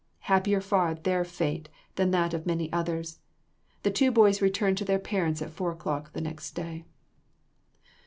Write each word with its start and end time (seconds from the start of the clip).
Happier 0.21 0.61
far 0.61 0.95
their 0.95 1.23
fate 1.23 1.69
than 1.93 2.09
that 2.09 2.33
of 2.33 2.47
many 2.47 2.73
others. 2.73 3.19
The 3.83 3.91
two 3.91 4.09
boys 4.09 4.41
returned 4.41 4.79
to 4.79 4.83
their 4.85 4.97
parents 4.97 5.43
at 5.43 5.51
four 5.51 5.71
o'clock 5.71 6.13
the 6.13 6.21
next 6.21 6.53
day." 6.55 6.85